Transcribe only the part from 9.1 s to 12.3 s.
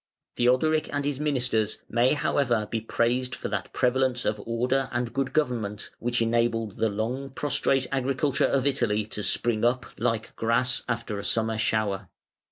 spring up like grass after a summer shower.